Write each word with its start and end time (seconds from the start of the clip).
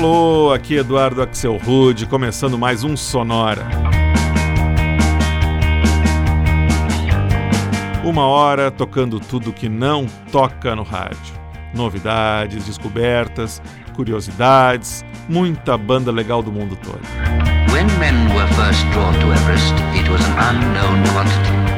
Alô, 0.00 0.50
aqui 0.50 0.76
Eduardo 0.76 1.20
Axel 1.20 1.58
Rude, 1.58 2.06
começando 2.06 2.56
mais 2.56 2.82
um 2.82 2.96
Sonora. 2.96 3.66
Uma 8.02 8.26
hora 8.26 8.70
tocando 8.70 9.20
tudo 9.20 9.52
que 9.52 9.68
não 9.68 10.06
toca 10.32 10.74
no 10.74 10.84
rádio. 10.84 11.34
Novidades, 11.74 12.64
descobertas, 12.64 13.60
curiosidades, 13.94 15.04
muita 15.28 15.76
banda 15.76 16.10
legal 16.10 16.42
do 16.42 16.50
mundo 16.50 16.76
todo. 16.76 17.02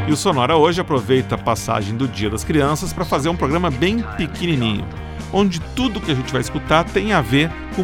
E 0.07 0.12
o 0.12 0.16
Sonora 0.16 0.57
hoje 0.57 0.80
aproveita 0.80 1.34
a 1.34 1.39
passagem 1.39 1.96
do 1.96 2.07
Dia 2.07 2.30
das 2.30 2.44
Crianças 2.44 2.93
para 2.93 3.04
fazer 3.04 3.29
um 3.29 3.36
programa 3.36 3.68
bem 3.68 3.98
pequenininho 4.16 4.86
onde 5.32 5.61
tudo 5.75 6.00
que 6.00 6.13
a 6.13 6.14
gente 6.14 6.32
vai 6.32 6.41
escutar 6.41 6.85
tem 6.85 7.13
a 7.13 7.21
ver 7.21 7.50
com 7.75 7.82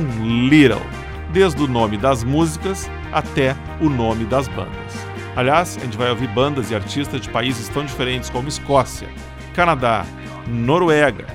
Little, 0.48 0.82
desde 1.32 1.62
o 1.62 1.66
nome 1.66 1.96
das 1.96 2.22
músicas 2.22 2.90
até 3.12 3.56
o 3.80 3.88
nome 3.88 4.24
das 4.24 4.48
bandas. 4.48 5.08
Aliás, 5.36 5.76
a 5.76 5.84
gente 5.84 5.96
vai 5.96 6.10
ouvir 6.10 6.28
bandas 6.28 6.70
e 6.70 6.74
artistas 6.74 7.20
de 7.20 7.30
países 7.30 7.68
tão 7.68 7.84
diferentes 7.84 8.28
como 8.28 8.48
Escócia, 8.48 9.08
Canadá, 9.54 10.04
Noruega, 10.46 11.26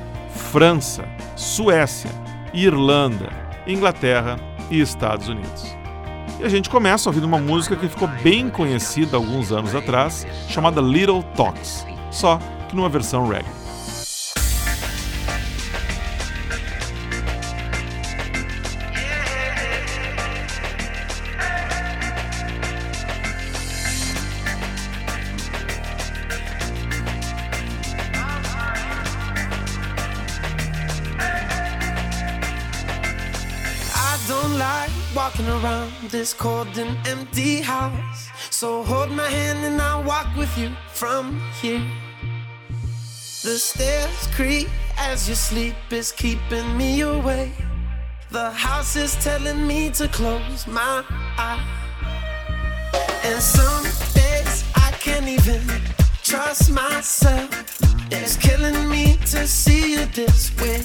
França, 0.52 1.06
Suécia, 1.36 2.10
Irlanda, 2.54 3.30
Inglaterra 3.66 4.38
e 4.70 4.80
Estados 4.82 5.30
Unidos. 5.30 5.76
E 6.40 6.44
a 6.44 6.50
gente 6.50 6.70
começa 6.70 7.10
ouvindo 7.10 7.26
uma 7.26 7.38
música 7.38 7.76
que 7.76 7.88
ficou 7.88 8.08
bem 8.22 8.50
conhecida 8.50 9.16
alguns 9.16 9.52
anos 9.52 9.74
atrás, 9.74 10.28
chamada 10.50 10.82
Little 10.82 11.24
Talks, 11.36 11.86
só 12.12 12.40
que 12.68 12.76
numa 12.76 12.90
versão 12.90 13.28
reggae. 13.28 13.63
This 36.14 36.32
cold 36.32 36.78
and 36.78 36.96
empty 37.08 37.60
house. 37.60 38.30
So 38.52 38.84
hold 38.84 39.10
my 39.10 39.28
hand 39.28 39.66
and 39.66 39.82
I'll 39.82 40.04
walk 40.04 40.28
with 40.38 40.56
you 40.60 40.70
from 40.92 41.42
here. 41.60 41.82
The 43.42 43.58
stairs 43.58 44.28
creak 44.36 44.70
as 44.96 45.28
you 45.28 45.34
sleep 45.34 45.76
is 45.90 46.12
keeping 46.12 46.78
me 46.78 47.02
away. 47.02 47.52
The 48.30 48.52
house 48.52 48.96
is 48.96 49.16
telling 49.24 49.66
me 49.66 49.90
to 49.98 50.08
close 50.08 50.68
my 50.68 51.04
eyes. 51.40 51.66
And 53.24 53.42
some 53.42 53.84
days 54.14 54.64
I 54.76 54.92
can't 55.06 55.28
even 55.28 55.64
trust 56.22 56.70
myself. 56.70 57.50
It's 58.12 58.38
killing 58.38 58.88
me 58.88 59.18
to 59.32 59.48
see 59.48 59.94
you 59.94 60.06
this 60.14 60.56
way. 60.62 60.84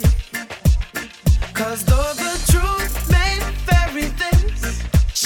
Cause 1.52 1.84
though 1.84 2.14
the 2.14 2.32
truth 2.50 2.77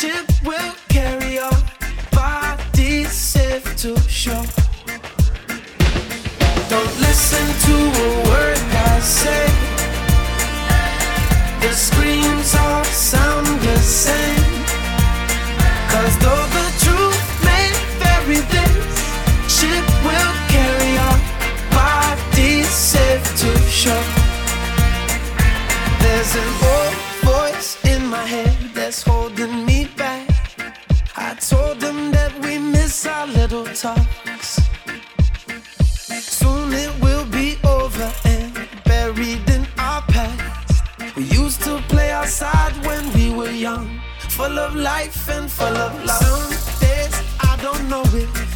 ship 0.03 0.27
will 0.45 0.75
carry 0.89 1.39
our 1.39 1.63
bodies 2.11 3.13
safe 3.13 3.65
to 3.77 3.97
shore. 4.09 4.51
Don't 6.69 6.95
listen 7.07 7.47
to 7.67 7.75
a 8.07 8.11
word 8.29 8.63
I 8.91 8.99
say. 8.99 9.47
The 11.63 11.73
screams 11.73 12.53
all 12.57 12.85
sound 12.85 13.47
the 13.61 13.79
same. 13.79 14.52
Full 44.43 44.59
of 44.59 44.75
life 44.75 45.29
and 45.29 45.49
full 45.49 45.77
of 45.87 46.05
love. 46.05 46.21
Some 46.21 46.81
days 46.81 47.15
I 47.39 47.57
don't 47.63 47.89
know 47.89 48.03
if 48.07 48.52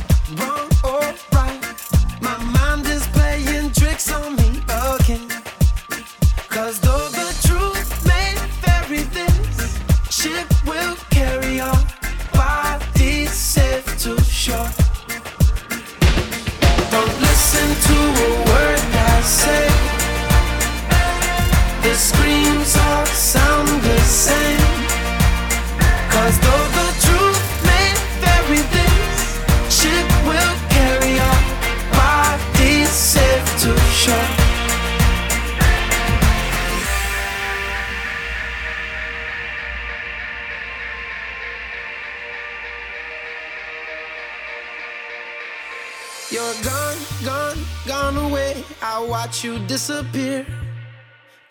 You're 46.28 46.54
gone, 46.64 46.96
gone, 47.24 47.58
gone 47.86 48.16
away. 48.16 48.64
I 48.82 48.98
watch 48.98 49.44
you 49.44 49.60
disappear. 49.60 50.44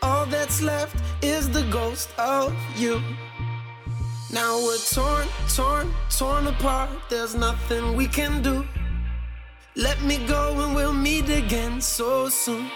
All 0.02 0.26
that's 0.26 0.62
left 0.62 0.98
is 1.24 1.50
the 1.50 1.64
ghost 1.72 2.10
of 2.18 2.54
you. 2.76 3.02
Now 4.34 4.58
we're 4.58 4.78
torn, 4.78 5.28
torn, 5.56 5.94
torn 6.10 6.48
apart. 6.48 6.90
There's 7.10 7.36
nothing 7.36 7.96
we 7.96 8.06
can 8.06 8.42
do. 8.42 8.68
Let 9.78 10.02
me 10.04 10.18
go 10.28 10.60
and 10.60 10.76
we'll 10.76 10.94
meet 10.94 11.30
again 11.30 11.80
so 11.80 12.28
soon. 12.28 12.70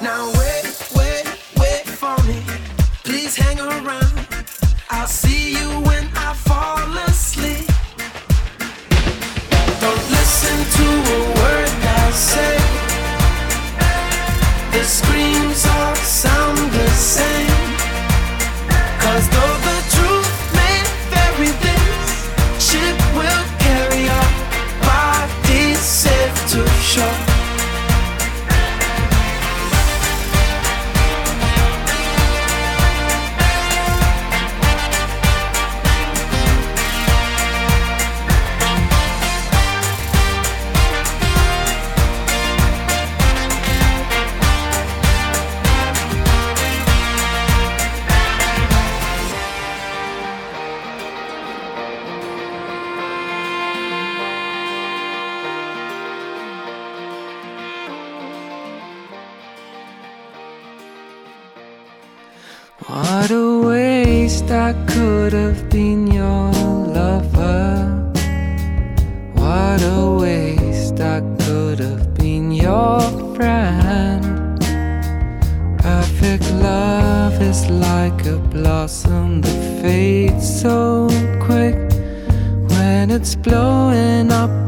Now 0.00 0.30
wait, 0.38 0.64
wait, 0.94 1.26
wait 1.56 1.84
for 1.84 2.16
me. 2.28 2.40
Please 3.02 3.34
hang 3.34 3.58
around. 3.58 4.28
I'll 4.88 5.08
see 5.08 5.58
you 5.58 5.68
when 5.80 6.08
I 6.14 6.32
fall 6.34 6.96
asleep. 7.08 7.67
Listen 10.40 10.58
to 10.78 10.86
a 10.86 11.20
word 11.34 11.68
I 11.82 12.10
say. 12.12 12.58
The 14.70 14.84
screams 14.84 15.66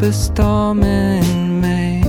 up 0.00 0.06
a 0.06 0.12
storm 0.12 0.82
in 0.82 1.61
May. 1.61 2.02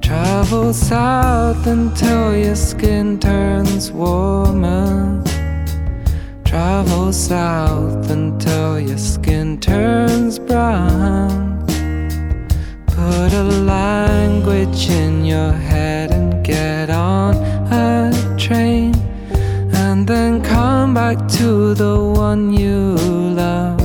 Travel 0.00 0.72
south 0.72 1.66
until 1.66 2.36
your 2.36 2.56
skin 2.56 3.18
turns 3.18 3.92
warmer. 3.92 5.22
Travel 6.44 7.12
south 7.12 8.10
until 8.10 8.80
your 8.80 8.98
skin 8.98 9.60
turns 9.60 10.38
brown. 10.38 11.66
Put 12.86 13.32
a 13.32 13.44
language 13.44 14.88
in 14.88 15.24
your 15.24 15.52
head 15.52 16.12
and 16.12 16.44
get 16.44 16.88
on 16.88 17.34
a 17.70 18.36
train. 18.38 18.94
And 19.74 20.06
then 20.06 20.42
come 20.42 20.94
back 20.94 21.28
to 21.38 21.74
the 21.74 22.02
one 22.02 22.52
you 22.52 22.96
love. 23.36 23.79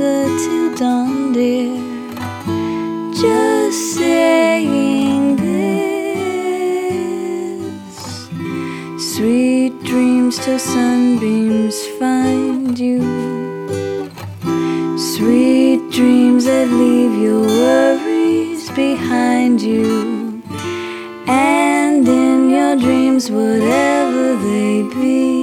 longer 0.00 0.76
dawn, 0.76 1.32
dear. 1.32 1.76
Just 3.12 3.96
saying 3.96 5.36
this. 5.36 5.56
Sweet 9.14 9.82
dreams 9.84 10.38
till 10.38 10.58
sunbeams 10.58 11.86
find 11.98 12.78
you. 12.78 13.02
Sweet 14.96 15.90
dreams 15.90 16.44
that 16.46 16.68
leave 16.68 17.14
your 17.22 17.42
worries 17.42 18.70
behind 18.70 19.60
you. 19.60 20.42
And 21.26 22.08
in 22.08 22.50
your 22.50 22.76
dreams, 22.76 23.30
whatever 23.30 24.36
they 24.36 24.82
be. 24.94 25.39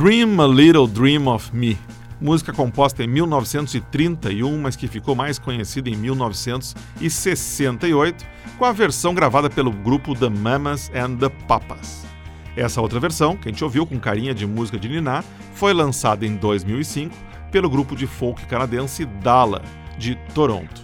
Dream 0.00 0.40
a 0.40 0.46
Little 0.46 0.86
Dream 0.86 1.26
of 1.26 1.54
Me. 1.54 1.76
Música 2.18 2.54
composta 2.54 3.04
em 3.04 3.06
1931, 3.06 4.58
mas 4.58 4.74
que 4.74 4.88
ficou 4.88 5.14
mais 5.14 5.38
conhecida 5.38 5.90
em 5.90 5.94
1968, 5.94 8.26
com 8.56 8.64
a 8.64 8.72
versão 8.72 9.12
gravada 9.12 9.50
pelo 9.50 9.70
grupo 9.70 10.14
The 10.14 10.30
Mamas 10.30 10.90
and 10.94 11.16
the 11.16 11.28
Papas. 11.46 12.06
Essa 12.56 12.80
outra 12.80 12.98
versão, 12.98 13.36
que 13.36 13.50
a 13.50 13.52
gente 13.52 13.62
ouviu 13.62 13.84
com 13.84 14.00
carinha 14.00 14.32
de 14.32 14.46
música 14.46 14.78
de 14.78 14.88
Niná, 14.88 15.22
foi 15.52 15.74
lançada 15.74 16.24
em 16.24 16.34
2005 16.34 17.14
pelo 17.52 17.68
grupo 17.68 17.94
de 17.94 18.06
folk 18.06 18.46
canadense 18.46 19.04
Dala, 19.04 19.60
de 19.98 20.14
Toronto. 20.34 20.80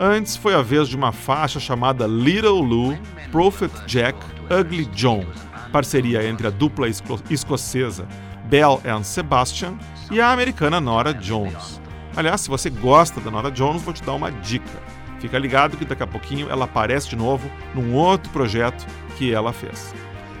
Antes 0.00 0.36
foi 0.36 0.54
a 0.54 0.62
vez 0.62 0.88
de 0.88 0.96
uma 0.96 1.12
faixa 1.12 1.60
chamada 1.60 2.06
Little 2.06 2.62
Lou, 2.62 2.96
Prophet 3.30 3.70
Jack, 3.86 4.18
Ugly 4.50 4.86
John, 4.86 5.26
parceria 5.72 6.24
entre 6.28 6.46
a 6.46 6.50
dupla 6.50 6.88
esco 6.88 7.18
escocesa 7.30 8.06
Bell 8.44 8.80
and 8.84 9.02
Sebastian 9.02 9.78
e 10.10 10.20
a 10.20 10.30
americana 10.30 10.80
Nora 10.80 11.14
Jones. 11.14 11.80
Aliás, 12.14 12.42
se 12.42 12.48
você 12.48 12.68
gosta 12.68 13.20
da 13.20 13.30
Nora 13.30 13.50
Jones, 13.50 13.82
vou 13.82 13.94
te 13.94 14.02
dar 14.02 14.12
uma 14.12 14.30
dica. 14.30 14.82
Fica 15.18 15.38
ligado 15.38 15.76
que 15.76 15.84
daqui 15.84 16.02
a 16.02 16.06
pouquinho 16.06 16.50
ela 16.50 16.66
aparece 16.66 17.08
de 17.08 17.16
novo 17.16 17.50
num 17.74 17.94
outro 17.94 18.30
projeto 18.30 18.86
que 19.16 19.32
ela 19.32 19.52
fez. 19.52 19.94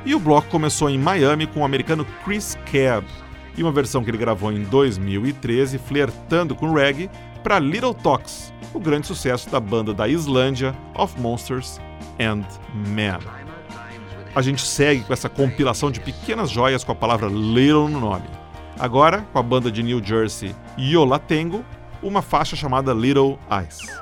E 0.04 0.14
o 0.14 0.18
bloco 0.18 0.48
começou 0.48 0.90
em 0.90 0.98
Miami 0.98 1.46
com 1.46 1.60
o 1.60 1.64
americano 1.64 2.04
Chris 2.24 2.58
Cab 2.70 3.06
e 3.56 3.62
uma 3.62 3.72
versão 3.72 4.02
que 4.02 4.10
ele 4.10 4.18
gravou 4.18 4.52
em 4.52 4.62
2013, 4.64 5.78
flertando 5.78 6.54
com 6.54 6.72
reggae, 6.72 7.10
para 7.42 7.58
Little 7.58 7.94
Talks, 7.94 8.52
o 8.72 8.80
grande 8.80 9.06
sucesso 9.06 9.50
da 9.50 9.60
banda 9.60 9.92
da 9.92 10.08
Islândia 10.08 10.74
Of 10.94 11.20
Monsters 11.20 11.80
and 12.18 12.44
Men. 12.88 13.41
A 14.34 14.40
gente 14.40 14.62
segue 14.62 15.02
com 15.02 15.12
essa 15.12 15.28
compilação 15.28 15.90
de 15.90 16.00
pequenas 16.00 16.50
joias 16.50 16.82
com 16.82 16.92
a 16.92 16.94
palavra 16.94 17.28
Little 17.28 17.88
no 17.88 18.00
nome. 18.00 18.24
Agora, 18.78 19.26
com 19.32 19.38
a 19.38 19.42
banda 19.42 19.70
de 19.70 19.82
New 19.82 20.02
Jersey 20.02 20.54
Yola 20.78 21.18
Tengo, 21.18 21.62
uma 22.02 22.22
faixa 22.22 22.56
chamada 22.56 22.94
Little 22.94 23.38
Eyes. 23.50 24.01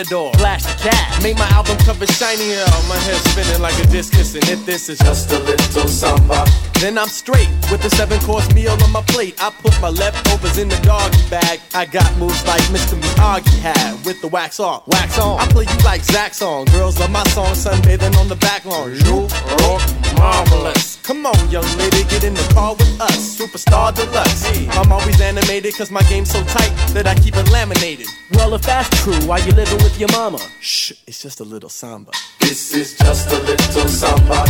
Matador. 0.00 0.32
Flash 0.34 0.62
the 0.64 0.90
cat. 0.90 1.22
Make 1.22 1.36
my 1.36 1.48
album 1.50 1.76
cover 1.78 2.06
shinier. 2.06 2.64
My 2.88 2.96
head 2.96 3.20
spinning 3.28 3.60
like 3.60 3.78
a 3.78 3.86
discus. 3.88 4.34
And 4.34 4.44
if 4.48 4.64
this 4.66 4.88
is 4.88 4.98
just 4.98 5.30
a 5.32 5.38
little 5.38 5.88
samba, 5.88 6.44
then 6.80 6.98
I'm 6.98 7.08
straight 7.08 7.48
with 7.70 7.84
a 7.84 7.90
seven 7.90 8.18
course 8.20 8.52
meal 8.54 8.76
on 8.82 8.92
my 8.92 9.02
plate. 9.02 9.34
I 9.42 9.50
put 9.50 9.78
my 9.80 9.90
leftovers 9.90 10.58
in 10.58 10.68
the 10.68 10.76
doggy 10.82 11.18
bag. 11.28 11.60
I 11.74 11.84
got 11.86 12.08
moves 12.18 12.44
like 12.46 12.62
Mr. 12.74 12.98
Miyagi 13.00 13.58
had 13.60 14.04
with 14.04 14.20
the 14.20 14.28
wax 14.28 14.60
off, 14.60 14.86
wax 14.88 15.18
on. 15.18 15.40
I 15.40 15.46
play 15.46 15.64
you 15.64 15.84
like 15.84 16.02
Zach 16.02 16.34
song. 16.34 16.66
Girls 16.66 16.98
love 16.98 17.10
my 17.10 17.24
song, 17.34 17.52
sunbathing 17.54 18.16
on 18.16 18.28
the 18.28 18.36
back 18.36 18.64
lawn. 18.64 18.94
You 18.94 19.26
rock 19.66 19.82
marvelous. 20.16 20.89
Come 21.10 21.26
on, 21.26 21.50
young 21.50 21.66
lady, 21.76 22.04
get 22.04 22.22
in 22.22 22.34
the 22.34 22.50
car 22.54 22.72
with 22.74 23.00
us. 23.00 23.36
Superstar 23.36 23.92
deluxe. 23.92 24.46
I'm 24.78 24.92
always 24.92 25.20
animated 25.20 25.74
cause 25.74 25.90
my 25.90 26.02
game's 26.02 26.30
so 26.30 26.40
tight 26.44 26.70
that 26.94 27.08
I 27.08 27.16
keep 27.16 27.34
it 27.34 27.50
laminated. 27.50 28.06
Well, 28.34 28.54
if 28.54 28.62
that's 28.62 28.88
true, 29.02 29.18
why 29.26 29.38
you 29.38 29.50
living 29.50 29.78
with 29.78 29.98
your 29.98 30.08
mama? 30.12 30.38
Shh, 30.60 30.92
it's 31.08 31.20
just 31.20 31.40
a 31.40 31.44
little 31.44 31.68
samba. 31.68 32.12
This 32.38 32.72
is 32.74 32.96
just 32.96 33.28
a 33.32 33.40
little 33.40 33.88
samba. 33.88 34.46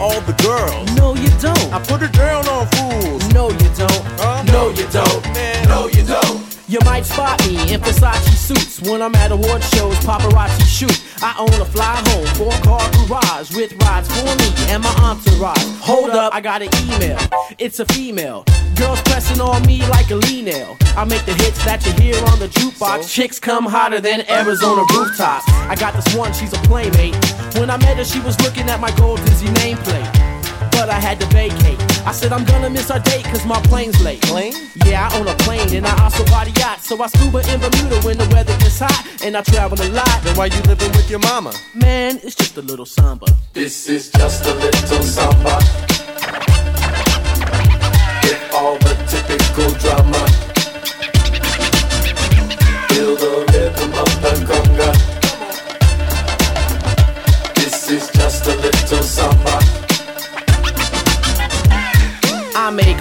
All 0.00 0.20
the 0.22 0.32
girls. 0.42 0.90
No, 0.96 1.14
you 1.14 1.28
don't. 1.38 1.72
I 1.72 1.78
put 1.78 2.00
it 2.02 2.12
down 2.12 2.48
on 2.48 2.66
fools. 2.68 3.22
No, 3.34 3.50
you 3.50 3.68
don't. 3.76 4.02
Huh? 4.16 4.42
No, 4.44 4.70
you 4.70 4.86
don't. 4.88 5.22
Man, 5.34 5.68
No, 5.68 5.88
you 5.88 6.02
don't. 6.02 6.40
You 6.68 6.78
might 6.84 7.04
spot 7.04 7.36
me 7.46 7.72
in 7.72 7.80
Versace 7.80 8.39
suits 8.50 8.80
when 8.82 9.00
I'm 9.02 9.14
at 9.14 9.30
award 9.30 9.62
shows, 9.62 9.96
paparazzi 9.98 10.66
shoot. 10.66 10.98
I 11.22 11.34
own 11.38 11.60
a 11.60 11.64
fly 11.64 11.94
home, 12.08 12.26
four 12.38 12.52
car 12.66 12.82
garage 13.06 13.54
with 13.54 13.72
rides 13.84 14.08
for 14.08 14.24
me 14.24 14.48
and 14.72 14.82
my 14.82 14.94
entourage. 15.06 15.62
Hold 15.80 16.10
up, 16.10 16.34
I 16.34 16.40
got 16.40 16.62
an 16.62 16.70
email. 16.86 17.18
It's 17.58 17.78
a 17.78 17.86
female. 17.86 18.44
Girls 18.74 19.00
pressing 19.02 19.40
on 19.40 19.64
me 19.66 19.86
like 19.88 20.10
a 20.10 20.16
lean 20.16 20.46
nail. 20.46 20.76
I 20.96 21.04
make 21.04 21.24
the 21.26 21.34
hits 21.34 21.62
that 21.64 21.84
you 21.86 21.92
hear 21.92 22.16
on 22.26 22.38
the 22.38 22.48
jukebox. 22.48 23.08
Chicks 23.08 23.38
come 23.38 23.66
hotter 23.66 24.00
than 24.00 24.28
Arizona 24.28 24.82
rooftops. 24.94 25.44
I 25.68 25.76
got 25.76 25.94
this 25.94 26.14
one, 26.14 26.32
she's 26.32 26.52
a 26.52 26.60
playmate. 26.68 27.14
When 27.56 27.70
I 27.70 27.76
met 27.76 27.98
her, 27.98 28.04
she 28.04 28.20
was 28.20 28.40
looking 28.40 28.68
at 28.70 28.80
my 28.80 28.90
gold 28.96 29.20
Dizzy 29.26 29.46
nameplate. 29.62 30.10
But 30.72 30.88
I 30.88 30.98
had 30.98 31.20
to 31.20 31.26
vacate. 31.26 31.89
I 32.10 32.12
said 32.12 32.32
I'm 32.32 32.44
gonna 32.44 32.68
miss 32.68 32.90
our 32.90 32.98
date 32.98 33.22
cause 33.26 33.46
my 33.46 33.60
plane's 33.70 34.02
late. 34.02 34.20
Plane? 34.22 34.52
Yeah, 34.84 35.08
I 35.08 35.16
own 35.16 35.28
a 35.28 35.34
plane 35.46 35.72
and 35.76 35.86
I 35.86 36.02
also 36.02 36.24
bought 36.24 36.48
a 36.48 36.50
yacht. 36.58 36.80
So 36.80 37.00
I 37.00 37.06
scuba 37.06 37.38
in 37.38 37.60
Bermuda 37.60 38.00
when 38.04 38.18
the 38.18 38.28
weather 38.34 38.52
gets 38.58 38.80
hot 38.80 39.06
and 39.24 39.36
I 39.36 39.42
travel 39.42 39.80
a 39.80 39.86
lot. 39.90 40.20
Then 40.24 40.36
why 40.36 40.46
you 40.46 40.60
living 40.62 40.90
with 40.90 41.08
your 41.08 41.20
mama? 41.20 41.52
Man, 41.72 42.18
it's 42.24 42.34
just 42.34 42.56
a 42.56 42.62
little 42.62 42.84
samba. 42.84 43.26
This 43.52 43.88
is 43.88 44.10
just 44.10 44.44
a 44.44 44.54
little 44.54 45.04
samba. 45.04 45.54
With 48.24 48.54
all 48.54 48.76
the 48.78 48.94
typical 49.06 49.70
drama. 49.78 50.26
Feel 52.88 53.14
the 53.14 53.32
rhythm 53.52 53.92
of 53.94 54.10
the 54.20 54.32
conga. 54.50 54.90
This 57.54 57.88
is 57.88 58.10
just 58.10 58.48
a 58.48 58.56
little 58.56 59.04
samba. 59.04 59.69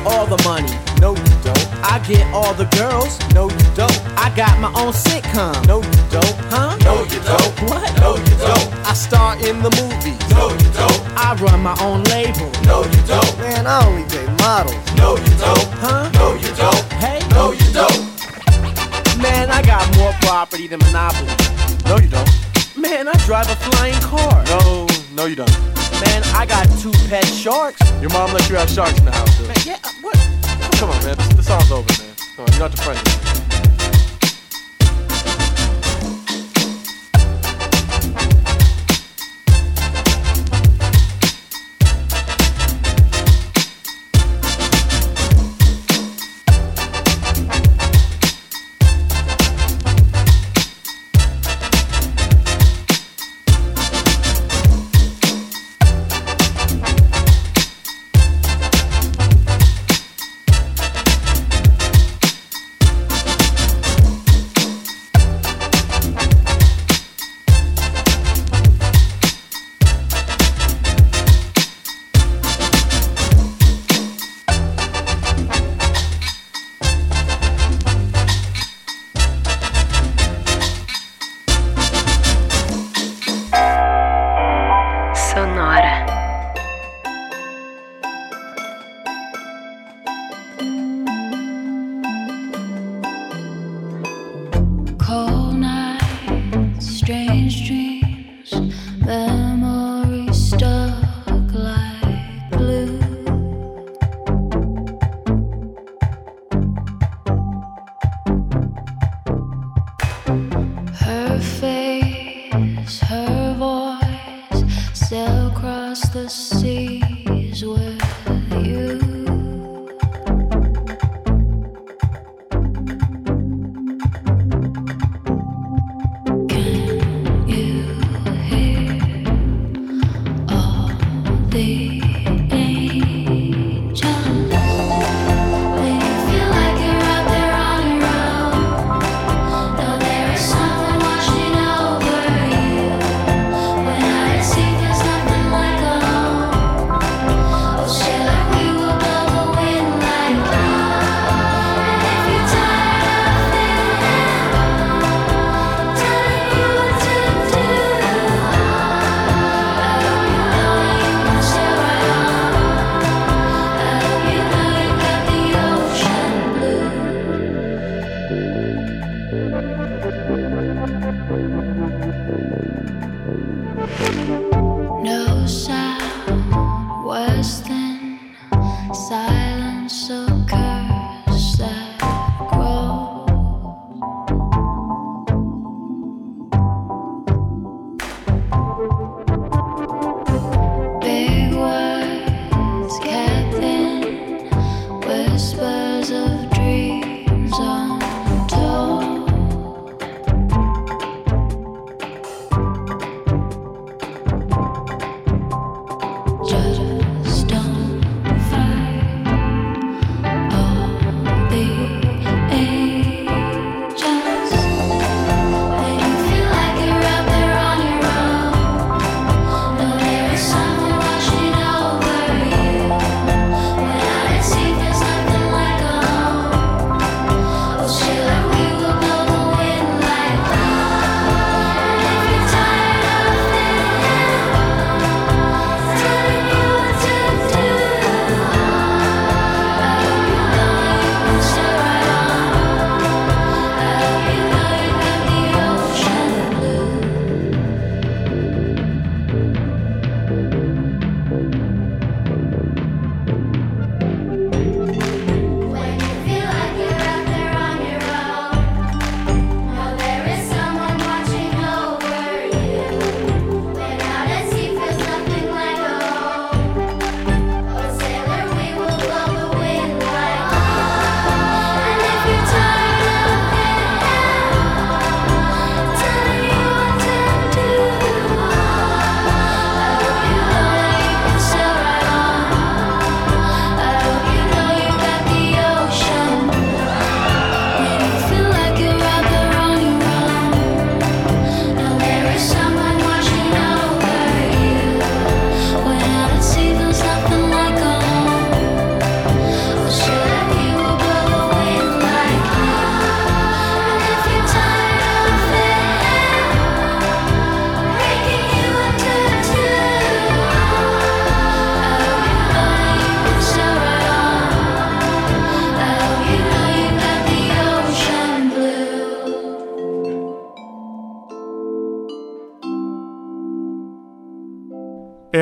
All 0.06 0.26
the 0.26 0.42
money. 0.44 0.72
No, 1.00 1.16
you 1.16 1.36
don't. 1.44 1.68
I 1.84 2.00
get 2.08 2.26
all 2.34 2.54
the 2.54 2.66
girls. 2.78 3.20
No, 3.34 3.50
you 3.50 3.68
don't. 3.76 4.00
I 4.18 4.32
got 4.36 4.60
my 4.60 4.70
own 4.80 4.94
sitcom. 4.94 5.66
No, 5.68 5.82
you 5.82 6.04
don't. 6.12 6.36
Huh? 6.52 6.78
No, 6.84 7.04
you 7.04 7.20
don't. 7.24 7.52
What? 7.70 7.88
No, 8.00 8.16
you 8.16 8.36
don't. 8.38 8.68
I 8.86 8.94
star 8.94 9.36
in 9.38 9.62
the 9.62 9.72
movies. 9.80 10.20
No, 10.32 10.50
you 10.50 10.70
don't. 10.74 11.00
I 11.18 11.36
run 11.36 11.62
my 11.62 11.78
own 11.82 12.04
label. 12.06 12.50
No, 12.64 12.84
you 12.84 13.02
don't. 13.08 13.38
Man, 13.40 13.68
I 13.68 13.86
only 13.86 14.08
date 14.10 14.30
models. 14.40 14.76
No, 14.98 15.18
you 15.18 15.34
don't. 15.38 15.68
Huh? 15.80 16.10
No, 16.14 16.34
you 16.34 16.52
don't. 16.56 16.84
Hey? 16.94 17.20
No, 17.32 17.52
you 17.52 17.70
don't. 17.72 18.10
Man, 19.22 19.50
I 19.50 19.62
got 19.62 19.86
more 19.98 20.14
property 20.22 20.68
than 20.68 20.80
Monopoly. 20.80 21.34
No, 21.86 21.98
you 21.98 22.10
don't. 22.10 22.30
Man, 22.78 23.08
I 23.08 23.14
drive 23.26 23.50
a 23.50 23.56
flying 23.56 24.00
car. 24.02 24.44
No, 24.46 24.88
no, 25.14 25.26
you 25.26 25.36
don't. 25.36 25.52
Man, 26.06 26.24
I 26.34 26.46
got 26.46 26.66
two 26.80 26.92
pet 27.10 27.26
sharks. 27.26 27.82
Your 28.00 28.10
mom 28.12 28.32
let 28.32 28.48
you 28.50 28.56
have 28.56 28.70
sharks 28.70 28.98
in 28.98 29.06
the 29.06 29.12
house, 29.12 29.38
too. 29.38 29.48
Man, 29.48 29.58
yeah, 29.66 29.74
uh, 29.84 29.89
what? 29.89 29.89
come 30.80 30.92
on, 30.92 31.04
man. 31.04 31.18
The 31.36 31.44
song's 31.44 31.72
over, 31.72 32.02
man. 32.02 32.16
Come 32.36 32.46
on, 32.46 32.52
you're 32.54 32.60
not 32.60 32.72
have 32.72 33.04
to. 33.04 33.29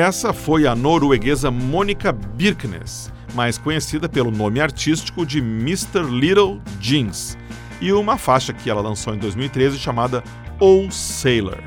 Essa 0.08 0.32
foi 0.32 0.66
a 0.66 0.74
norueguesa 0.74 1.50
Mônica 1.50 2.12
Birknes, 2.12 3.12
mais 3.34 3.58
conhecida 3.58 4.08
pelo 4.08 4.30
nome 4.30 4.58
artístico 4.58 5.26
de 5.26 5.38
Mr. 5.38 6.00
Little 6.02 6.62
Jeans, 6.80 7.36
e 7.78 7.92
uma 7.92 8.16
faixa 8.16 8.54
que 8.54 8.70
ela 8.70 8.80
lançou 8.80 9.14
em 9.14 9.18
2013 9.18 9.78
chamada 9.78 10.24
Old 10.58 10.94
Sailor. 10.94 11.58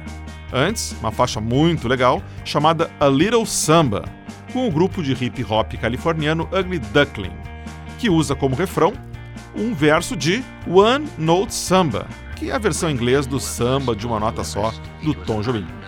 Antes, 0.51 0.95
uma 0.99 1.11
faixa 1.11 1.39
muito 1.39 1.87
legal 1.87 2.19
chamada 2.43 2.89
A 2.99 3.07
Little 3.07 3.45
Samba, 3.45 4.05
com 4.51 4.67
o 4.67 4.71
grupo 4.71 5.03
de 5.03 5.11
hip 5.11 5.45
hop 5.47 5.73
californiano 5.73 6.49
Ugly 6.51 6.79
Duckling, 6.79 7.37
que 7.99 8.09
usa 8.09 8.35
como 8.35 8.55
refrão 8.55 8.91
um 9.55 9.71
verso 9.75 10.15
de 10.15 10.43
One 10.67 11.07
Note 11.15 11.53
Samba, 11.53 12.07
que 12.37 12.49
é 12.49 12.53
a 12.53 12.57
versão 12.57 12.89
em 12.89 12.93
inglês 12.93 13.27
do 13.27 13.39
samba 13.39 13.95
de 13.95 14.07
uma 14.07 14.19
nota 14.19 14.43
só 14.43 14.73
do 15.03 15.13
Tom 15.13 15.43
Jobim. 15.43 15.80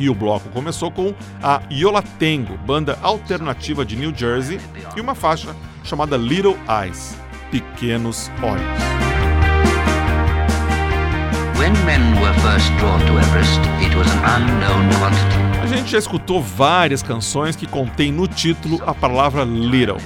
E 0.00 0.08
o 0.08 0.14
bloco 0.14 0.48
começou 0.48 0.90
com 0.90 1.14
a 1.42 1.60
Yolatengo, 1.70 2.56
banda 2.56 2.98
alternativa 3.02 3.84
de 3.84 3.96
New 3.96 4.14
Jersey, 4.16 4.58
e 4.96 5.00
uma 5.00 5.14
faixa 5.14 5.54
chamada 5.84 6.16
Little 6.16 6.56
Eyes, 6.66 7.14
Pequenos 7.50 8.30
Olhos. 8.42 8.64
A 15.62 15.66
gente 15.66 15.90
já 15.90 15.98
escutou 15.98 16.40
várias 16.40 17.02
canções 17.02 17.54
que 17.54 17.66
contêm 17.66 18.10
no 18.10 18.26
título 18.26 18.82
a 18.86 18.94
palavra 18.94 19.44
Little. 19.44 19.98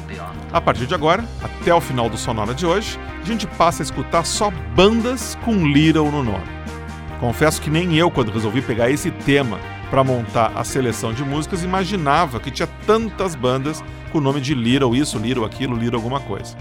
A 0.52 0.60
partir 0.60 0.86
de 0.86 0.94
agora, 0.96 1.24
até 1.40 1.72
o 1.72 1.80
final 1.80 2.10
do 2.10 2.18
Sonora 2.18 2.52
de 2.52 2.66
hoje, 2.66 2.98
a 3.22 3.24
gente 3.24 3.46
passa 3.46 3.80
a 3.80 3.84
escutar 3.84 4.26
só 4.26 4.50
bandas 4.74 5.38
com 5.44 5.64
Little 5.64 6.10
no 6.10 6.24
nome. 6.24 6.52
Confesso 7.20 7.62
que 7.62 7.70
nem 7.70 7.94
eu, 7.94 8.10
quando 8.10 8.32
resolvi 8.32 8.60
pegar 8.60 8.90
esse 8.90 9.12
tema 9.12 9.60
para 9.90 10.04
montar 10.04 10.52
a 10.54 10.64
seleção 10.64 11.12
de 11.12 11.24
músicas, 11.24 11.62
imaginava 11.62 12.40
que 12.40 12.50
tinha 12.50 12.68
tantas 12.86 13.34
bandas 13.34 13.82
com 14.10 14.18
o 14.18 14.20
nome 14.20 14.40
de 14.40 14.54
Little 14.54 14.94
isso, 14.96 15.18
Little 15.18 15.44
aquilo, 15.44 15.76
Little 15.76 15.96
alguma 15.96 16.20
coisa. 16.20 16.56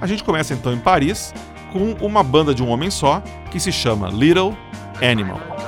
A 0.00 0.06
gente 0.06 0.22
começa 0.22 0.54
então 0.54 0.72
em 0.72 0.78
Paris 0.78 1.34
com 1.72 1.92
uma 2.04 2.22
banda 2.22 2.54
de 2.54 2.62
um 2.62 2.68
homem 2.68 2.90
só 2.90 3.22
que 3.50 3.58
se 3.58 3.72
chama 3.72 4.08
Little 4.08 4.56
Animal. 5.02 5.67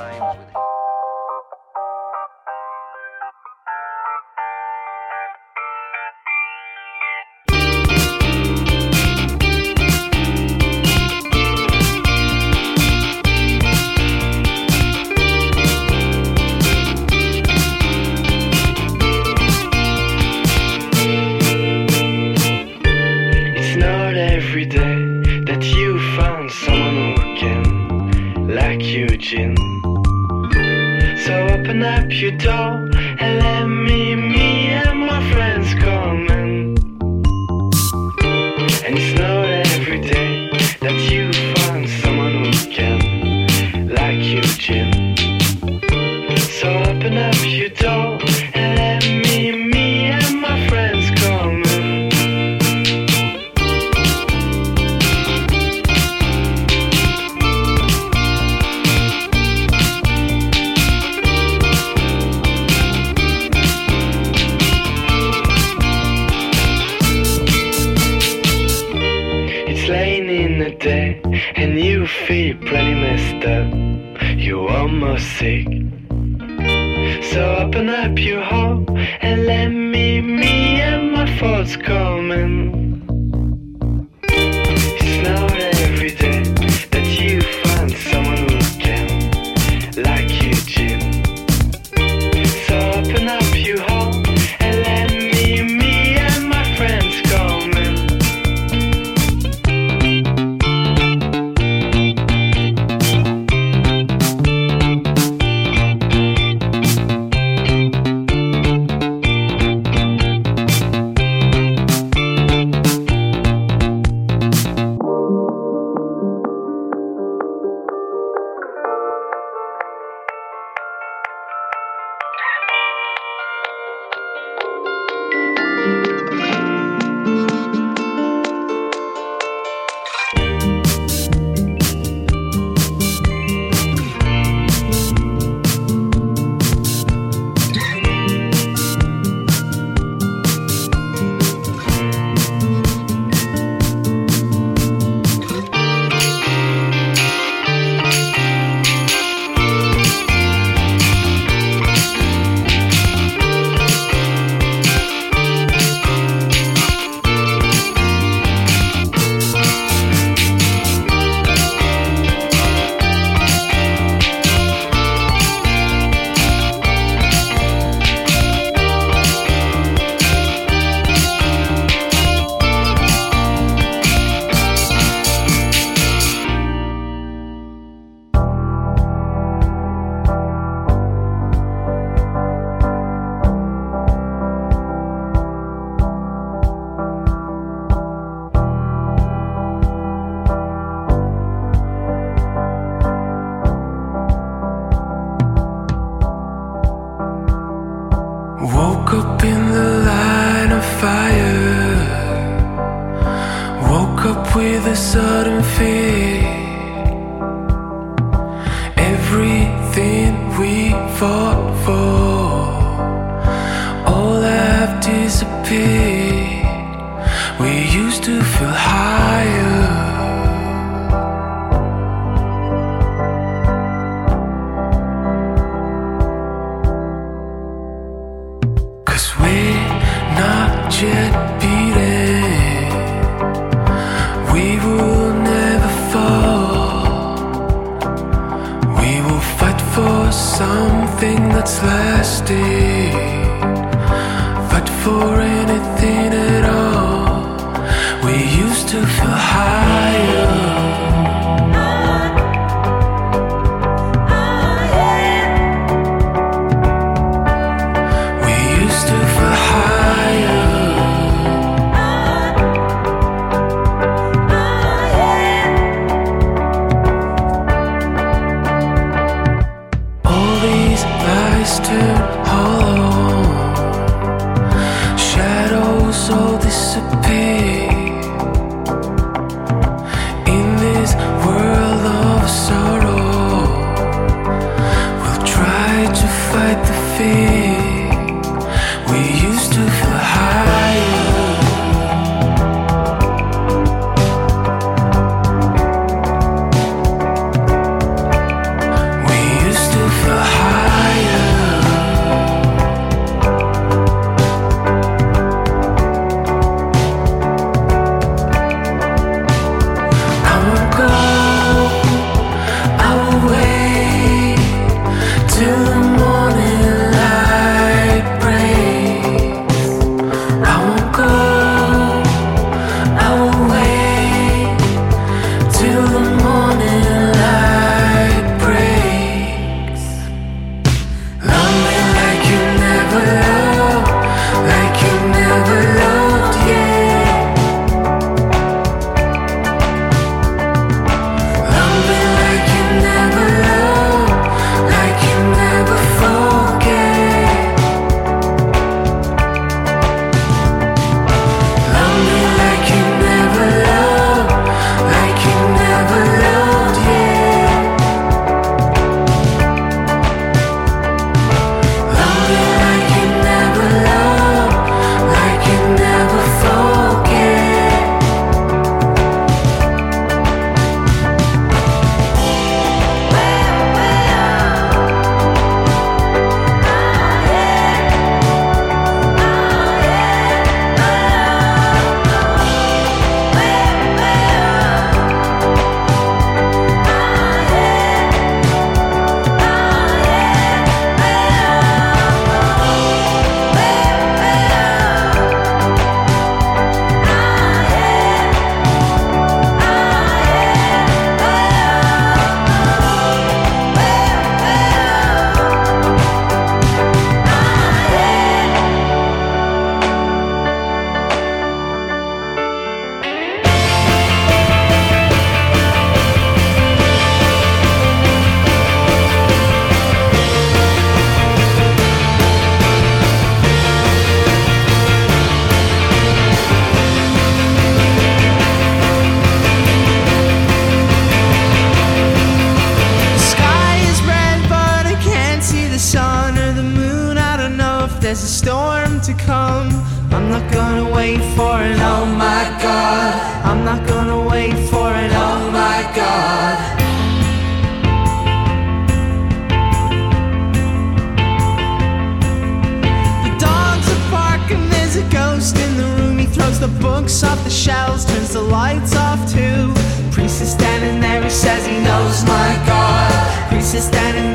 the 458.53 458.61
light's 458.61 459.15
off 459.15 459.39
too. 459.49 459.93
Priest 460.31 460.61
is 460.61 460.71
standing 460.71 461.21
there, 461.21 461.41
he 461.41 461.49
says 461.49 461.85
he 461.85 461.97
knows 461.99 462.43
my 462.45 462.83
God. 462.85 463.69
Priest 463.69 463.95
is 463.95 464.05
standing 464.05 464.50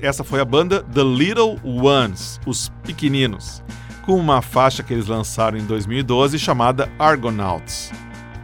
essa 0.00 0.22
foi 0.22 0.40
a 0.40 0.44
banda 0.44 0.82
The 0.82 1.02
Little 1.02 1.58
Ones, 1.64 2.40
os 2.46 2.70
pequeninos, 2.84 3.62
com 4.02 4.16
uma 4.16 4.40
faixa 4.40 4.82
que 4.82 4.92
eles 4.92 5.08
lançaram 5.08 5.58
em 5.58 5.64
2012 5.64 6.38
chamada 6.38 6.90
Argonauts. 6.98 7.90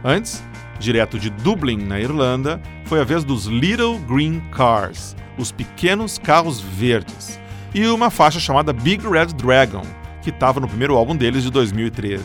Antes, 0.03 0.43
direto 0.79 1.17
de 1.17 1.29
Dublin, 1.29 1.77
na 1.77 1.99
Irlanda, 1.99 2.61
foi 2.85 2.99
a 2.99 3.03
vez 3.03 3.23
dos 3.23 3.45
Little 3.45 3.97
Green 3.99 4.41
Cars, 4.51 5.15
os 5.37 5.51
pequenos 5.51 6.17
carros 6.17 6.59
verdes, 6.59 7.39
e 7.73 7.85
uma 7.87 8.09
faixa 8.09 8.39
chamada 8.39 8.73
Big 8.73 9.07
Red 9.07 9.27
Dragon, 9.27 9.83
que 10.21 10.29
estava 10.29 10.59
no 10.59 10.67
primeiro 10.67 10.95
álbum 10.95 11.15
deles 11.15 11.43
de 11.43 11.51
2013. 11.51 12.23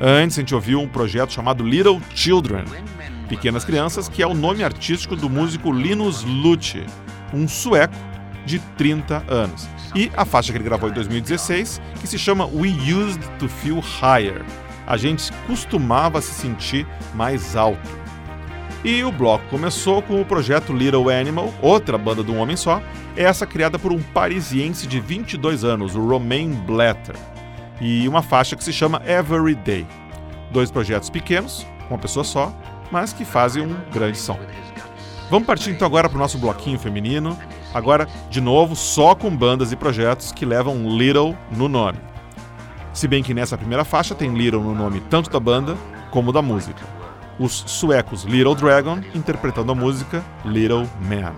Antes, 0.00 0.38
a 0.38 0.40
gente 0.40 0.54
ouviu 0.54 0.80
um 0.80 0.88
projeto 0.88 1.32
chamado 1.32 1.64
Little 1.64 2.00
Children, 2.14 2.64
Pequenas 3.28 3.64
Crianças, 3.64 4.08
que 4.08 4.22
é 4.22 4.26
o 4.26 4.34
nome 4.34 4.62
artístico 4.62 5.16
do 5.16 5.30
músico 5.30 5.72
Linus 5.72 6.22
Luthi, 6.22 6.84
um 7.32 7.48
sueco 7.48 7.94
de 8.46 8.58
30 8.78 9.24
anos. 9.28 9.68
E 9.94 10.10
a 10.16 10.24
faixa 10.24 10.52
que 10.52 10.58
ele 10.58 10.64
gravou 10.64 10.88
em 10.88 10.92
2016, 10.92 11.80
que 12.00 12.06
se 12.06 12.18
chama 12.18 12.46
We 12.46 12.68
Used 12.68 13.22
to 13.38 13.48
Feel 13.48 13.80
Higher. 13.80 14.42
A 14.86 14.96
gente 14.96 15.32
costumava 15.46 16.20
se 16.22 16.32
sentir 16.32 16.86
mais 17.14 17.56
alto. 17.56 18.06
E 18.84 19.02
o 19.02 19.10
bloco 19.10 19.44
começou 19.50 20.00
com 20.00 20.20
o 20.20 20.24
projeto 20.24 20.72
Little 20.72 21.10
Animal, 21.10 21.52
outra 21.60 21.98
banda 21.98 22.22
de 22.22 22.30
um 22.30 22.38
homem 22.38 22.56
só, 22.56 22.80
essa 23.16 23.44
criada 23.44 23.78
por 23.78 23.92
um 23.92 24.00
parisiense 24.00 24.86
de 24.86 25.00
22 25.00 25.64
anos, 25.64 25.96
o 25.96 26.06
Romain 26.06 26.52
Blatter, 26.52 27.16
e 27.80 28.06
uma 28.06 28.22
faixa 28.22 28.54
que 28.54 28.62
se 28.62 28.72
chama 28.72 29.02
Every 29.04 29.56
Day. 29.56 29.86
Dois 30.52 30.70
projetos 30.70 31.10
pequenos, 31.10 31.66
uma 31.90 31.98
pessoa 31.98 32.22
só, 32.22 32.54
mas 32.92 33.12
que 33.12 33.24
fazem 33.24 33.64
um 33.64 33.76
grande 33.92 34.18
som. 34.18 34.38
Vamos 35.28 35.46
partir 35.46 35.70
então 35.70 35.86
agora 35.86 36.08
para 36.08 36.16
o 36.16 36.20
nosso 36.20 36.38
bloquinho 36.38 36.78
feminino. 36.78 37.36
Agora, 37.76 38.08
de 38.30 38.40
novo, 38.40 38.74
só 38.74 39.14
com 39.14 39.36
bandas 39.36 39.70
e 39.70 39.76
projetos 39.76 40.32
que 40.32 40.46
levam 40.46 40.96
Little 40.96 41.36
no 41.54 41.68
nome. 41.68 41.98
Se 42.94 43.06
bem 43.06 43.22
que 43.22 43.34
nessa 43.34 43.58
primeira 43.58 43.84
faixa 43.84 44.14
tem 44.14 44.32
Little 44.32 44.62
no 44.62 44.74
nome 44.74 45.02
tanto 45.10 45.28
da 45.28 45.38
banda 45.38 45.76
como 46.10 46.32
da 46.32 46.40
música. 46.40 46.82
Os 47.38 47.64
suecos 47.66 48.24
Little 48.24 48.54
Dragon 48.54 49.00
interpretando 49.14 49.72
a 49.72 49.74
música 49.74 50.24
Little 50.42 50.88
Man. 51.02 51.34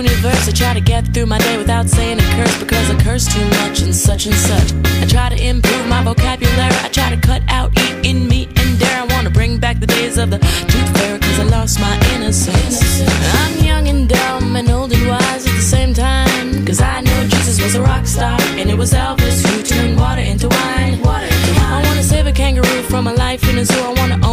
Spits 0.00 0.14
a 0.14 0.22
puny 0.22 0.22
verse. 0.22 0.48
I 0.48 0.52
try 0.52 0.74
to 0.74 0.80
get 0.80 1.12
through 1.12 1.26
my 1.26 1.38
day 1.38 1.56
without 1.56 1.88
saying 1.88 2.18
a 2.18 2.22
curse 2.22 2.58
because 2.58 2.90
I 2.90 3.02
curse 3.02 3.26
too 3.26 3.44
much 3.60 3.82
and 3.82 3.94
such 3.94 4.26
and 4.26 4.34
such. 4.34 4.72
I 5.02 5.06
try 5.06 5.28
to 5.28 5.42
improve 5.42 5.86
my 5.88 6.02
vocabulary. 6.02 6.74
I 6.82 6.88
try 6.88 7.14
to 7.14 7.20
cut 7.20 7.42
out 7.48 7.72
eating 7.78 8.28
meat 8.28 8.48
and 8.58 8.78
dairy. 8.78 9.00
I 9.00 9.06
want 9.14 9.26
to 9.26 9.32
bring 9.32 9.58
back 9.58 9.80
the 9.80 9.86
days 9.86 10.18
of 10.18 10.30
the 10.30 10.38
tooth 10.38 10.98
fairy 10.98 11.18
because 11.18 11.40
I 11.40 11.44
lost 11.44 11.80
my 11.80 11.94
innocence. 12.14 13.02
I'm 13.34 13.64
young 13.64 13.88
and 13.88 14.08
dumb 14.08 14.56
and 14.56 14.70
old 14.70 14.92
and 14.92 15.06
wise 15.08 15.46
at 15.46 15.54
the 15.54 15.68
same 15.76 15.94
time 15.94 16.60
because 16.60 16.80
I 16.80 17.00
know 17.00 17.26
Jesus 17.28 17.62
was 17.62 17.74
a 17.74 17.82
rock 17.82 18.06
star 18.06 18.38
and 18.58 18.70
it 18.70 18.76
was 18.76 18.92
Elvis 18.92 19.46
who 19.46 19.62
turned 19.62 19.98
water 19.98 20.22
into 20.22 20.48
wine. 20.48 21.00
I 21.04 21.82
want 21.84 21.98
to 21.98 22.04
save 22.04 22.26
a 22.26 22.32
kangaroo 22.32 22.82
from 22.82 23.06
a 23.06 23.12
life 23.12 23.48
in 23.48 23.58
a 23.58 23.64
zoo. 23.64 23.80
I 23.80 23.92
want 23.94 24.12
to 24.12 24.28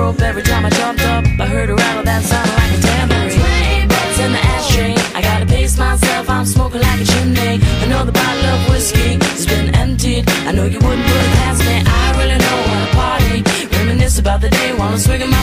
rope 0.00 0.20
every 0.22 0.42
time 0.42 0.64
I 0.64 0.70
jumped 0.70 1.02
up. 1.12 1.24
I 1.44 1.46
heard 1.54 1.68
a 1.70 1.74
rattle 1.74 2.04
that 2.10 2.22
sounded 2.30 2.54
like 2.60 2.72
a 2.78 2.80
tambourine. 2.88 3.36
28 3.36 3.88
bucks 3.92 4.18
in 4.24 4.30
the 4.36 4.42
ashtray. 4.54 4.94
I 5.18 5.20
gotta 5.28 5.46
pace 5.46 5.76
myself, 5.76 6.24
I'm 6.28 6.46
smoking 6.46 6.82
like 6.88 7.00
a 7.04 7.06
chimney. 7.12 7.60
Another 7.86 8.12
bottle 8.12 8.46
of 8.54 8.60
whiskey 8.70 9.10
has 9.36 9.44
been 9.52 9.68
emptied. 9.74 10.24
I 10.48 10.50
know 10.56 10.64
you 10.64 10.80
wouldn't 10.84 11.06
put 11.10 11.22
it 11.26 11.32
past 11.40 11.60
me. 11.68 11.76
I 12.00 12.04
really 12.18 12.38
know 12.46 12.58
how 12.70 12.80
to 12.84 12.90
party. 13.00 13.38
Reminisce 13.76 14.18
about 14.18 14.40
the 14.40 14.50
day 14.60 14.70
while 14.78 14.92
I'm 14.94 14.98
swinging 15.06 15.30
my 15.30 15.42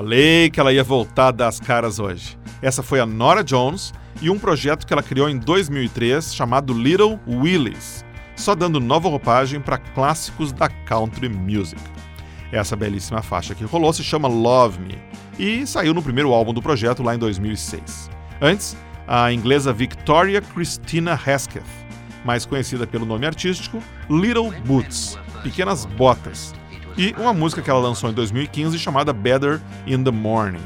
Falei 0.00 0.48
que 0.48 0.58
ela 0.58 0.72
ia 0.72 0.82
voltar 0.82 1.30
das 1.30 1.60
caras 1.60 1.98
hoje. 1.98 2.38
Essa 2.62 2.82
foi 2.82 3.00
a 3.00 3.04
Nora 3.04 3.44
Jones 3.44 3.92
e 4.22 4.30
um 4.30 4.38
projeto 4.38 4.86
que 4.86 4.94
ela 4.94 5.02
criou 5.02 5.28
em 5.28 5.36
2003 5.36 6.34
chamado 6.34 6.72
Little 6.72 7.20
Willies, 7.28 8.02
só 8.34 8.54
dando 8.54 8.80
nova 8.80 9.10
roupagem 9.10 9.60
para 9.60 9.76
clássicos 9.76 10.52
da 10.52 10.70
country 10.70 11.28
music. 11.28 11.78
Essa 12.50 12.74
belíssima 12.74 13.20
faixa 13.20 13.54
que 13.54 13.62
rolou 13.62 13.92
se 13.92 14.02
chama 14.02 14.26
Love 14.26 14.80
Me 14.80 14.98
e 15.38 15.66
saiu 15.66 15.92
no 15.92 16.02
primeiro 16.02 16.32
álbum 16.32 16.54
do 16.54 16.62
projeto 16.62 17.02
lá 17.02 17.14
em 17.14 17.18
2006. 17.18 18.08
Antes, 18.40 18.74
a 19.06 19.30
inglesa 19.30 19.70
Victoria 19.70 20.40
Christina 20.40 21.12
Hesketh, 21.12 21.62
mais 22.24 22.46
conhecida 22.46 22.86
pelo 22.86 23.04
nome 23.04 23.26
artístico 23.26 23.82
Little 24.08 24.50
Boots, 24.64 25.18
Pequenas 25.42 25.84
Botas, 25.84 26.54
e 26.96 27.14
uma 27.18 27.32
música 27.32 27.62
que 27.62 27.70
ela 27.70 27.80
lançou 27.80 28.10
em 28.10 28.12
2015 28.12 28.78
chamada 28.78 29.12
Better 29.12 29.60
in 29.86 30.02
the 30.02 30.10
Morning. 30.10 30.62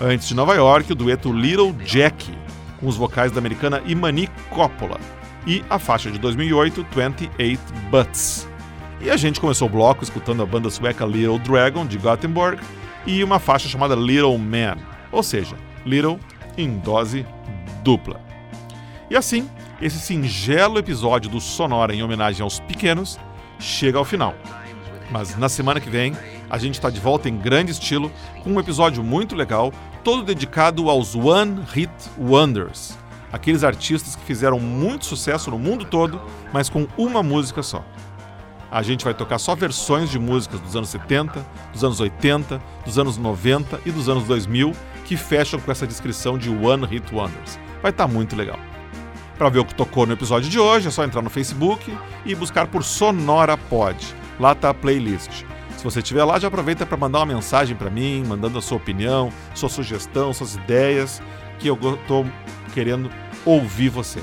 Antes 0.00 0.28
de 0.28 0.34
Nova 0.34 0.54
York, 0.54 0.92
o 0.92 0.94
dueto 0.94 1.32
Little 1.32 1.74
Jackie, 1.84 2.36
com 2.80 2.88
os 2.88 2.96
vocais 2.96 3.30
da 3.32 3.38
americana 3.38 3.82
Imani 3.86 4.28
Coppola, 4.50 4.98
e 5.46 5.64
a 5.70 5.78
faixa 5.78 6.10
de 6.10 6.18
2008, 6.18 6.86
28 6.94 7.60
Butts. 7.90 8.48
E 9.00 9.10
a 9.10 9.16
gente 9.16 9.40
começou 9.40 9.68
o 9.68 9.70
bloco 9.70 10.02
escutando 10.02 10.42
a 10.42 10.46
banda 10.46 10.70
sueca 10.70 11.04
Little 11.04 11.38
Dragon, 11.38 11.86
de 11.86 11.98
Gothenburg, 11.98 12.60
e 13.06 13.22
uma 13.22 13.38
faixa 13.38 13.68
chamada 13.68 13.94
Little 13.94 14.38
Man, 14.38 14.76
ou 15.12 15.22
seja, 15.22 15.56
Little 15.84 16.18
em 16.56 16.78
dose 16.78 17.26
dupla. 17.82 18.20
E 19.10 19.16
assim, 19.16 19.48
esse 19.80 19.98
singelo 19.98 20.78
episódio 20.78 21.30
do 21.30 21.40
Sonora 21.40 21.94
em 21.94 22.02
homenagem 22.02 22.42
aos 22.42 22.58
pequenos 22.60 23.18
chega 23.58 23.98
ao 23.98 24.04
final. 24.04 24.34
Mas 25.14 25.38
na 25.38 25.48
semana 25.48 25.78
que 25.78 25.88
vem, 25.88 26.12
a 26.50 26.58
gente 26.58 26.74
está 26.74 26.90
de 26.90 26.98
volta 26.98 27.28
em 27.28 27.36
grande 27.36 27.70
estilo, 27.70 28.10
com 28.42 28.50
um 28.50 28.58
episódio 28.58 29.00
muito 29.00 29.36
legal, 29.36 29.72
todo 30.02 30.24
dedicado 30.24 30.90
aos 30.90 31.14
One 31.14 31.62
Hit 31.72 31.92
Wonders, 32.18 32.98
aqueles 33.32 33.62
artistas 33.62 34.16
que 34.16 34.24
fizeram 34.24 34.58
muito 34.58 35.04
sucesso 35.04 35.52
no 35.52 35.58
mundo 35.58 35.84
todo, 35.84 36.20
mas 36.52 36.68
com 36.68 36.88
uma 36.98 37.22
música 37.22 37.62
só. 37.62 37.84
A 38.72 38.82
gente 38.82 39.04
vai 39.04 39.14
tocar 39.14 39.38
só 39.38 39.54
versões 39.54 40.10
de 40.10 40.18
músicas 40.18 40.58
dos 40.58 40.74
anos 40.74 40.88
70, 40.88 41.46
dos 41.72 41.84
anos 41.84 42.00
80, 42.00 42.60
dos 42.84 42.98
anos 42.98 43.16
90 43.16 43.82
e 43.86 43.92
dos 43.92 44.08
anos 44.08 44.24
2000 44.24 44.72
que 45.04 45.16
fecham 45.16 45.60
com 45.60 45.70
essa 45.70 45.86
descrição 45.86 46.36
de 46.36 46.50
One 46.50 46.86
Hit 46.86 47.14
Wonders. 47.14 47.56
Vai 47.80 47.92
estar 47.92 48.08
muito 48.08 48.34
legal. 48.34 48.58
Para 49.38 49.48
ver 49.48 49.60
o 49.60 49.64
que 49.64 49.76
tocou 49.76 50.06
no 50.06 50.12
episódio 50.12 50.50
de 50.50 50.58
hoje, 50.58 50.88
é 50.88 50.90
só 50.90 51.04
entrar 51.04 51.22
no 51.22 51.30
Facebook 51.30 51.96
e 52.26 52.34
buscar 52.34 52.66
por 52.66 52.82
Sonora 52.82 53.56
Pod. 53.56 54.23
Lá 54.38 54.52
está 54.52 54.70
a 54.70 54.74
playlist. 54.74 55.44
Se 55.76 55.84
você 55.84 56.00
estiver 56.00 56.24
lá, 56.24 56.38
já 56.38 56.48
aproveita 56.48 56.86
para 56.86 56.96
mandar 56.96 57.18
uma 57.18 57.34
mensagem 57.34 57.76
para 57.76 57.90
mim, 57.90 58.24
mandando 58.26 58.58
a 58.58 58.62
sua 58.62 58.78
opinião, 58.78 59.30
sua 59.54 59.68
sugestão, 59.68 60.32
suas 60.32 60.54
ideias, 60.54 61.20
que 61.58 61.68
eu 61.68 61.74
estou 61.74 62.26
querendo 62.72 63.10
ouvir 63.44 63.88
você. 63.88 64.20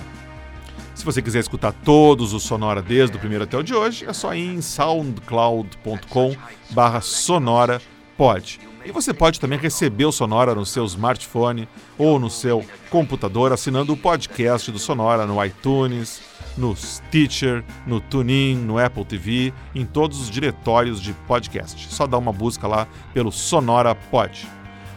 Se 0.95 1.05
você 1.05 1.22
quiser 1.22 1.39
escutar 1.39 1.72
todos 1.72 2.34
os 2.34 2.43
Sonora 2.43 2.82
desde 2.82 3.16
o 3.16 3.20
primeiro 3.20 3.43
até 3.43 3.57
o 3.57 3.64
de 3.64 3.74
hoje, 3.74 4.05
é 4.05 4.14
só 4.14 4.36
ir 4.36 4.53
em 4.53 4.62
soundcloud.com 4.62 6.36
barra 6.72 7.01
sonora 7.01 7.82
pode. 8.18 8.59
E 8.86 8.91
você 8.91 9.14
pode 9.14 9.39
também 9.39 9.57
receber 9.57 10.05
o 10.05 10.12
Sonora 10.12 10.53
no 10.53 10.66
seu 10.66 10.86
smartphone 10.86 11.68
ou 11.97 12.20
no 12.20 12.30
seu 12.30 12.66
computador 12.89 13.51
assinando 13.51 13.93
o 13.93 13.97
podcast 13.97 14.72
do 14.72 14.80
Sonora 14.80 15.26
no 15.26 15.43
iTunes, 15.43 16.22
no 16.58 16.76
Stitcher, 16.76 17.64
no 17.86 17.99
TuneIn, 17.99 18.56
no 18.56 18.78
Apple 18.78 19.06
TV, 19.06 19.54
em 19.74 19.86
todos 19.86 20.20
os 20.22 20.30
diretórios 20.30 21.02
de 21.02 21.14
podcast. 21.28 21.88
Só 21.93 22.06
dá 22.08 22.18
uma 22.18 22.32
busca 22.32 22.68
lá 22.68 22.88
pelo 23.14 23.32
Sonora 23.32 23.95
Pod. 23.95 24.47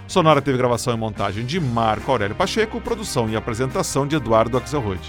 Sonora 0.07 0.43
teve 0.43 0.59
gravação 0.59 0.95
e 0.95 0.97
montagem 0.97 1.47
de 1.47 1.59
Marco 1.59 2.11
Aurélio 2.11 2.37
Pacheco, 2.37 2.81
produção 2.81 3.29
e 3.29 3.37
apresentação 3.37 4.07
de 4.07 4.17
Eduardo 4.17 4.59
Axelrod. 4.59 5.01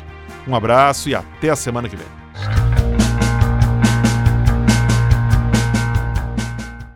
Um 0.48 0.56
abraço 0.56 1.10
e 1.10 1.16
até 1.16 1.50
a 1.50 1.56
semana 1.56 1.89
que 1.89 1.96
vem. 1.96 2.95